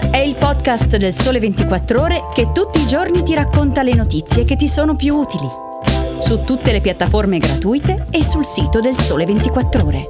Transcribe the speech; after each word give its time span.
È 0.00 0.16
il 0.16 0.36
podcast 0.36 0.96
del 0.96 1.12
Sole 1.12 1.40
24 1.40 2.00
Ore 2.00 2.20
che 2.32 2.52
tutti 2.52 2.80
i 2.80 2.86
giorni 2.86 3.24
ti 3.24 3.34
racconta 3.34 3.82
le 3.82 3.94
notizie 3.94 4.44
che 4.44 4.54
ti 4.54 4.68
sono 4.68 4.94
più 4.94 5.16
utili. 5.16 5.48
Su 6.20 6.44
tutte 6.44 6.70
le 6.70 6.80
piattaforme 6.80 7.38
gratuite 7.38 8.04
e 8.10 8.22
sul 8.22 8.44
sito 8.44 8.78
del 8.78 8.94
Sole 8.94 9.26
24 9.26 9.84
Ore. 9.84 10.08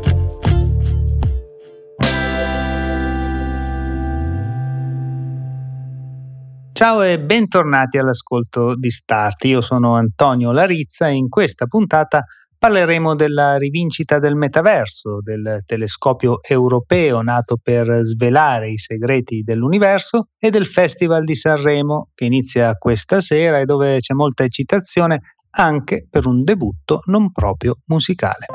Ciao 6.73 7.03
e 7.03 7.19
bentornati 7.19 7.99
all'ascolto 7.99 8.77
di 8.77 8.91
Start. 8.91 9.47
Io 9.47 9.61
sono 9.61 9.97
Antonio 9.97 10.53
Larizza 10.53 11.09
e 11.09 11.15
in 11.15 11.29
questa 11.29 11.67
puntata 11.67 12.25
Parleremo 12.59 13.15
della 13.15 13.57
rivincita 13.57 14.19
del 14.19 14.35
metaverso, 14.35 15.21
del 15.23 15.63
telescopio 15.65 16.41
europeo 16.43 17.23
nato 17.23 17.57
per 17.63 18.01
svelare 18.03 18.73
i 18.73 18.79
segreti 18.79 19.43
dell'universo 19.43 20.31
e 20.37 20.51
del 20.51 20.67
Festival 20.67 21.23
di 21.23 21.37
Sanremo 21.37 22.09
che 22.17 22.25
inizia 22.25 22.75
questa 22.75 23.21
sera 23.21 23.61
e 23.61 23.65
dove 23.65 24.01
c'è 24.01 24.13
molta 24.13 24.43
eccitazione 24.43 25.37
anche 25.51 26.09
per 26.11 26.27
un 26.27 26.43
debutto 26.43 27.03
non 27.05 27.31
proprio 27.31 27.77
musicale. 27.87 28.47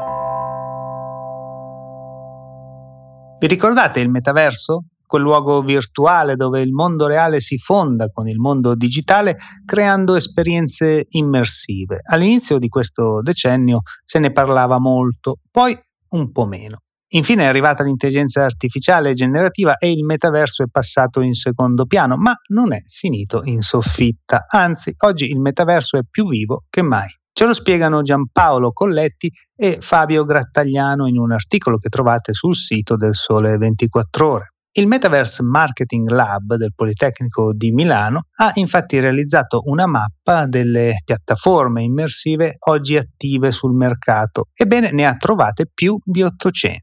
Vi 3.40 3.48
ricordate 3.48 4.02
il 4.02 4.09
metaverso? 4.09 4.84
Quel 5.13 5.22
luogo 5.22 5.62
virtuale 5.62 6.35
dove 6.35 6.62
il 6.62 6.72
mondo 6.72 7.05
reale 7.05 7.40
si 7.40 7.59
fonda 7.59 8.08
con 8.09 8.27
il 8.27 8.40
mondo 8.40 8.73
digitale 8.73 9.38
creando 9.63 10.16
esperienze 10.16 11.05
immersive. 11.09 11.99
All'inizio 12.03 12.58
di 12.58 12.67
questo 12.67 13.22
decennio 13.22 13.81
se 14.03 14.17
ne 14.17 14.31
parlava 14.31 14.80
molto, 14.80 15.38
poi 15.52 15.77
un 16.16 16.31
po' 16.31 16.48
meno. 16.48 16.80
Infine 17.09 17.44
è 17.44 17.45
arrivata 17.45 17.84
l'intelligenza 17.84 18.44
artificiale 18.44 19.13
generativa 19.13 19.76
e 19.76 19.91
il 19.91 20.03
metaverso 20.03 20.63
è 20.63 20.66
passato 20.72 21.22
in 21.22 21.36
secondo 21.36 21.86
piano, 21.86 22.17
ma 22.17 22.33
non 22.48 22.73
è 22.73 22.81
finito 22.88 23.44
in 23.44 23.61
soffitta, 23.61 24.48
anzi 24.50 24.95
oggi 25.05 25.30
il 25.30 25.39
metaverso 25.39 25.95
è 26.00 26.02
più 26.09 26.27
vivo 26.27 26.61
che 26.72 26.81
mai. 26.81 27.09
Ce 27.31 27.45
lo 27.45 27.53
spiegano 27.53 28.02
Giampaolo 28.02 28.72
Colletti 28.72 29.31
e 29.55 29.77
Fabio 29.80 30.25
Grattagliano 30.25 31.08
in 31.08 31.20
un 31.20 31.31
articolo 31.31 31.77
che 31.77 31.89
trovate 31.89 32.33
sul 32.33 32.55
sito 32.55 32.95
del 32.95 33.14
Sole 33.14 33.58
24 33.58 34.27
ore. 34.27 34.53
Il 34.76 34.88
Metaverse 34.88 35.44
Marketing 35.44 36.10
Lab 36.10 36.56
del 36.56 36.74
Politecnico 36.74 37.54
di 37.54 37.72
Milano 37.72 38.30
ha 38.38 38.50
infatti 38.56 39.00
realizzato 39.00 39.62
una 39.66 39.86
mappa 39.86 40.48
delle 40.48 40.96
piattaforme 41.06 41.84
immersive 41.84 42.56
oggi 42.70 42.98
attive 42.98 43.52
sul 43.52 43.76
mercato. 43.76 44.48
Ebbene, 44.52 44.90
ne 44.92 45.06
ha 45.06 45.14
trovate 45.14 45.70
più 45.72 45.96
di 46.04 46.24
800. 46.24 46.82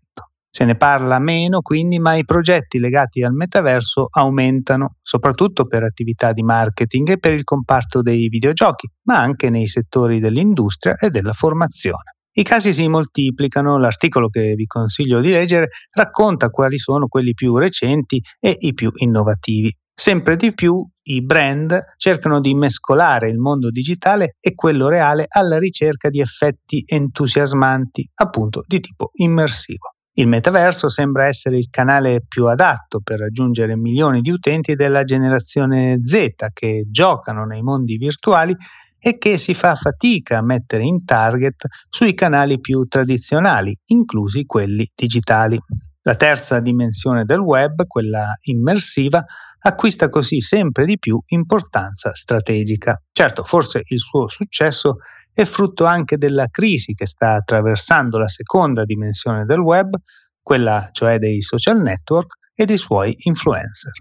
Se 0.49 0.65
ne 0.65 0.77
parla 0.77 1.19
meno 1.19 1.63
quindi, 1.63 1.99
ma 1.99 2.15
i 2.15 2.25
progetti 2.25 2.79
legati 2.79 3.25
al 3.25 3.33
metaverso 3.33 4.07
aumentano, 4.09 4.99
soprattutto 5.03 5.67
per 5.67 5.83
attività 5.83 6.33
di 6.33 6.45
marketing 6.45 7.09
e 7.09 7.19
per 7.19 7.33
il 7.33 7.43
comparto 7.43 8.03
dei 8.03 8.29
videogiochi, 8.29 8.89
ma 9.07 9.19
anche 9.19 9.51
nei 9.51 9.67
settori 9.67 10.21
dell'industria 10.21 10.95
e 10.95 11.11
della 11.11 11.33
formazione. 11.33 12.19
I 12.33 12.43
casi 12.45 12.73
si 12.73 12.87
moltiplicano, 12.87 13.77
l'articolo 13.77 14.29
che 14.29 14.55
vi 14.55 14.67
consiglio 14.67 15.21
di 15.21 15.31
leggere 15.31 15.71
racconta 15.93 16.49
quali 16.51 16.79
sono 16.79 17.09
quelli 17.09 17.35
più 17.35 17.57
recenti 17.57 18.23
e 18.39 18.57
i 18.61 18.73
più 18.73 18.91
innovativi. 18.95 19.75
Sempre 19.93 20.37
di 20.37 20.55
più 20.55 20.83
i 21.09 21.23
brand 21.23 21.79
cercano 21.97 22.41
di 22.41 22.55
mescolare 22.55 23.29
il 23.29 23.37
mondo 23.37 23.71
digitale 23.71 24.37
e 24.41 24.55
quello 24.55 24.89
reale 24.89 25.27
alla 25.29 25.59
ricerca 25.59 26.09
di 26.09 26.21
effetti 26.21 26.83
entusiasmanti, 26.87 28.09
appunto 28.15 28.63
di 28.67 28.81
tipo 28.81 29.11
immersivo. 29.15 29.97
Il 30.15 30.27
metaverso 30.27 30.89
sembra 30.89 31.27
essere 31.27 31.59
il 31.59 31.69
canale 31.69 32.23
più 32.27 32.47
adatto 32.47 33.01
per 33.01 33.19
raggiungere 33.19 33.77
milioni 33.77 34.21
di 34.21 34.31
utenti 34.31 34.75
della 34.75 35.05
generazione 35.05 36.01
Z 36.05 36.27
che 36.53 36.87
giocano 36.91 37.45
nei 37.45 37.63
mondi 37.63 37.97
virtuali 37.97 38.57
e 39.01 39.19
che 39.19 39.39
si 39.39 39.55
fa 39.55 39.75
fatica 39.75 40.39
a 40.39 40.43
mettere 40.43 40.85
in 40.85 41.05
target 41.05 41.67
sui 41.89 42.15
canali 42.15 42.61
più 42.61 42.85
tradizionali, 42.85 43.77
inclusi 43.87 44.45
quelli 44.45 44.89
digitali. 44.95 45.59
La 46.03 46.15
terza 46.15 46.61
dimensione 46.61 47.25
del 47.25 47.41
web, 47.41 47.87
quella 47.87 48.35
immersiva, 48.45 49.25
acquista 49.63 50.09
così 50.09 50.41
sempre 50.41 50.85
di 50.85 50.99
più 50.99 51.21
importanza 51.29 52.15
strategica. 52.15 53.01
Certo, 53.13 53.45
forse 53.45 53.83
il 53.87 53.99
suo 53.99 54.29
successo 54.29 54.99
è 55.33 55.45
frutto 55.45 55.85
anche 55.85 56.17
della 56.17 56.49
crisi 56.49 56.95
che 56.95 57.07
sta 57.07 57.35
attraversando 57.35 58.19
la 58.19 58.29
seconda 58.29 58.85
dimensione 58.85 59.45
del 59.45 59.61
web, 59.61 59.95
quella 60.43 60.89
cioè 60.93 61.19
dei 61.19 61.43
social 61.43 61.81
network 61.81 62.39
e 62.55 62.65
dei 62.65 62.79
suoi 62.79 63.15
influencer. 63.21 63.93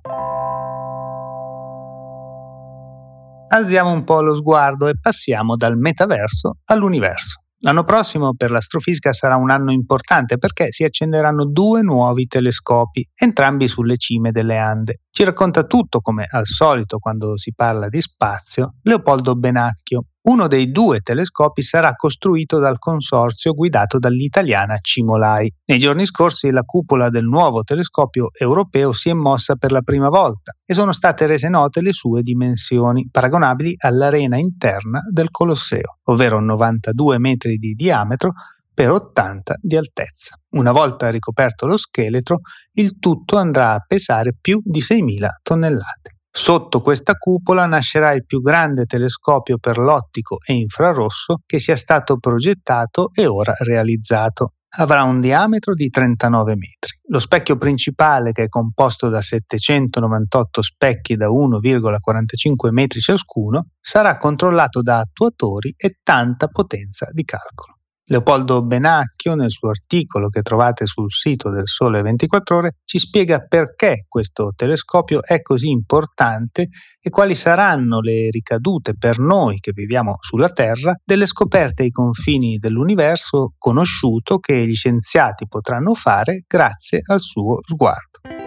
Alziamo 3.50 3.92
un 3.92 4.04
po' 4.04 4.22
lo 4.22 4.36
sguardo 4.36 4.88
e 4.88 4.94
passiamo 5.00 5.56
dal 5.56 5.78
metaverso 5.78 6.60
all'universo. 6.66 7.42
L'anno 7.62 7.84
prossimo 7.84 8.36
per 8.36 8.52
l'astrofisica 8.52 9.12
sarà 9.12 9.36
un 9.36 9.50
anno 9.50 9.72
importante 9.72 10.38
perché 10.38 10.72
si 10.72 10.86
accenderanno 10.86 11.46
due 11.46 11.82
nuovi 11.82 12.26
telescopi, 12.26 13.06
entrambi 13.14 13.68
sulle 13.68 13.98
cime 13.98 14.32
delle 14.32 14.58
Ande. 14.58 15.02
Ci 15.12 15.26
racconta 15.26 15.64
tutto, 15.64 16.00
come 16.00 16.26
al 16.30 16.46
solito 16.46 17.00
quando 17.00 17.38
si 17.38 17.54
parla 17.54 17.90
di 17.90 18.00
spazio, 18.00 18.76
Leopoldo 18.84 19.36
Benacchio, 19.36 20.06
uno 20.22 20.48
dei 20.48 20.70
due 20.70 21.00
telescopi 21.00 21.62
sarà 21.62 21.94
costruito 21.96 22.60
dal 22.60 22.78
consorzio 22.78 23.54
guidato 23.54 24.00
dall'italiana 24.00 24.78
Cimolai. 24.82 25.52
Nei 25.66 25.80
giorni 25.80 26.06
scorsi 26.06 26.52
la 26.52 26.64
cupola 26.64 27.10
del 27.10 27.26
nuovo 27.26 27.64
telescopio 27.64 28.30
europeo 28.38 28.92
si 28.92 29.10
è 29.10 29.14
mossa 29.14 29.56
per 29.56 29.72
la 29.72 29.82
prima 29.82 30.10
volta 30.10 30.54
e 30.66 30.74
sono 30.74 30.92
state 30.92 31.26
rese 31.26 31.48
note 31.48 31.82
le 31.82 31.94
sue 31.94 32.22
dimensioni, 32.22 33.08
paragonabili 33.10 33.76
all'arena 33.78 34.38
interna 34.38 35.00
del 35.10 35.32
Colosseo, 35.32 36.00
ovvero 36.04 36.40
92 36.40 37.18
metri 37.18 37.58
di 37.58 37.74
diametro 37.74 38.34
per 38.74 38.92
80 38.92 39.56
di 39.60 39.76
altezza. 39.76 40.38
Una 40.52 40.72
volta 40.72 41.10
ricoperto 41.10 41.66
lo 41.66 41.78
scheletro, 41.78 42.40
il 42.74 42.98
tutto 42.98 43.38
andrà 43.38 43.74
a 43.74 43.84
pesare 43.86 44.36
più 44.40 44.60
di 44.64 44.80
6.000 44.80 45.28
tonnellate. 45.42 46.19
Sotto 46.32 46.82
questa 46.82 47.16
cupola 47.16 47.66
nascerà 47.66 48.12
il 48.12 48.26
più 48.26 48.40
grande 48.42 48.86
telescopio 48.86 49.58
per 49.58 49.78
l'ottico 49.78 50.38
e 50.46 50.54
infrarosso 50.54 51.42
che 51.46 51.60
sia 51.60 51.76
stato 51.76 52.18
progettato 52.18 53.10
e 53.14 53.26
ora 53.26 53.54
realizzato. 53.58 54.54
Avrà 54.78 55.02
un 55.02 55.20
diametro 55.20 55.74
di 55.74 55.90
39 55.90 56.52
metri. 56.52 57.00
Lo 57.08 57.18
specchio 57.18 57.58
principale, 57.58 58.32
che 58.32 58.44
è 58.44 58.48
composto 58.48 59.10
da 59.10 59.20
798 59.20 60.62
specchi 60.62 61.16
da 61.16 61.28
1,45 61.28 62.70
metri 62.70 63.00
ciascuno, 63.00 63.70
sarà 63.82 64.18
controllato 64.18 64.84
da 64.84 65.00
attuatori 65.00 65.74
e 65.76 65.98
tanta 66.04 66.48
potenza 66.48 67.08
di 67.12 67.24
calcolo. 67.24 67.79
Leopoldo 68.10 68.64
Benacchio, 68.64 69.36
nel 69.36 69.52
suo 69.52 69.70
articolo 69.70 70.30
che 70.30 70.42
trovate 70.42 70.88
sul 70.88 71.12
sito 71.12 71.52
del 71.52 71.68
Sole 71.68 72.02
24 72.02 72.58
ore, 72.58 72.76
ci 72.84 72.98
spiega 72.98 73.46
perché 73.48 74.06
questo 74.08 74.52
telescopio 74.56 75.22
è 75.24 75.42
così 75.42 75.70
importante 75.70 76.70
e 77.00 77.10
quali 77.12 77.36
saranno 77.36 78.00
le 78.00 78.30
ricadute 78.32 78.96
per 78.98 79.20
noi 79.20 79.60
che 79.60 79.74
viviamo 79.74 80.16
sulla 80.22 80.50
Terra 80.50 80.96
delle 81.04 81.28
scoperte 81.28 81.84
ai 81.84 81.92
confini 81.92 82.58
dell'universo 82.58 83.54
conosciuto 83.58 84.40
che 84.40 84.68
gli 84.68 84.76
scienziati 84.76 85.48
potranno 85.48 85.94
fare 85.94 86.44
grazie 86.48 87.02
al 87.06 87.20
suo 87.20 87.60
sguardo. 87.62 88.39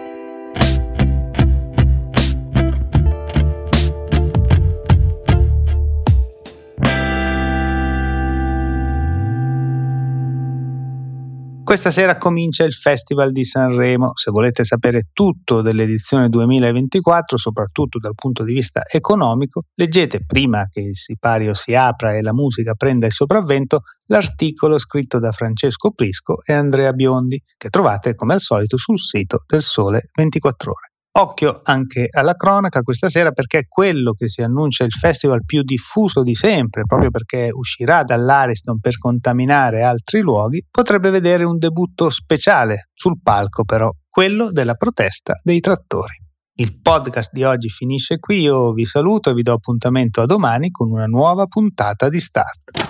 Questa 11.72 11.90
sera 11.90 12.18
comincia 12.18 12.64
il 12.64 12.74
Festival 12.74 13.32
di 13.32 13.46
Sanremo. 13.46 14.10
Se 14.12 14.30
volete 14.30 14.62
sapere 14.62 15.08
tutto 15.10 15.62
dell'edizione 15.62 16.28
2024, 16.28 17.38
soprattutto 17.38 17.98
dal 17.98 18.14
punto 18.14 18.44
di 18.44 18.52
vista 18.52 18.82
economico, 18.86 19.62
leggete 19.76 20.22
prima 20.26 20.66
che 20.69 20.80
il 20.80 20.94
sipario 20.94 21.54
si 21.54 21.74
apra 21.74 22.14
e 22.14 22.20
la 22.20 22.34
musica 22.34 22.74
prenda 22.74 23.06
il 23.06 23.12
sopravvento 23.12 23.84
l'articolo 24.08 24.76
scritto 24.76 25.19
da 25.19 25.32
Francesco 25.32 25.92
Prisco 25.92 26.42
e 26.44 26.52
Andrea 26.52 26.92
Biondi, 26.92 27.42
che 27.56 27.70
trovate 27.70 28.14
come 28.14 28.34
al 28.34 28.40
solito 28.40 28.76
sul 28.76 29.00
sito 29.00 29.42
del 29.46 29.62
Sole 29.62 30.02
24 30.14 30.72
ore. 30.72 30.91
Occhio 31.14 31.61
anche 31.64 32.09
alla 32.11 32.35
cronaca 32.35 32.81
questa 32.81 33.11
sera 33.11 33.32
perché 33.32 33.59
è 33.59 33.69
quello 33.69 34.12
che 34.12 34.31
si 34.31 34.41
annuncia 34.41 34.85
il 34.85 34.93
festival 34.93 35.44
più 35.44 35.61
diffuso 35.62 36.23
di 36.23 36.35
sempre, 36.35 36.85
proprio 36.85 37.11
perché 37.11 37.50
uscirà 37.53 38.03
dall'Ariston 38.03 38.81
per 38.81 38.97
contaminare 38.97 39.82
altri 39.82 40.20
luoghi, 40.20 40.64
potrebbe 40.70 41.11
vedere 41.11 41.44
un 41.44 41.59
debutto 41.59 42.09
speciale 42.09 42.88
sul 42.94 43.20
palco 43.23 43.64
però, 43.64 43.91
quello 44.09 44.50
della 44.50 44.75
protesta 44.75 45.35
dei 45.43 45.61
trattori. 45.61 46.14
Il 46.55 46.81
podcast 46.81 47.31
di 47.32 47.44
oggi 47.44 47.69
finisce 47.69 48.19
qui, 48.19 48.41
io 48.41 48.73
vi 48.73 48.87
saluto 48.87 49.29
e 49.29 49.35
vi 49.35 49.43
do 49.43 49.53
appuntamento 49.53 50.23
a 50.23 50.26
domani 50.26 50.70
con 50.70 50.91
una 50.91 51.06
nuova 51.06 51.44
puntata 51.44 52.09
di 52.09 52.20
Start. 52.20 52.81